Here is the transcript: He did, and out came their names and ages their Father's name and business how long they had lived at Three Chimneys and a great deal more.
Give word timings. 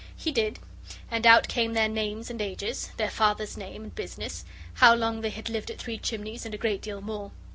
He 0.17 0.31
did, 0.31 0.57
and 1.11 1.27
out 1.27 1.47
came 1.47 1.73
their 1.73 1.87
names 1.87 2.31
and 2.31 2.41
ages 2.41 2.89
their 2.97 3.11
Father's 3.11 3.55
name 3.55 3.83
and 3.83 3.93
business 3.93 4.43
how 4.73 4.95
long 4.95 5.21
they 5.21 5.29
had 5.29 5.47
lived 5.47 5.69
at 5.69 5.77
Three 5.77 5.99
Chimneys 5.99 6.43
and 6.43 6.55
a 6.55 6.57
great 6.57 6.81
deal 6.81 7.01
more. 7.01 7.29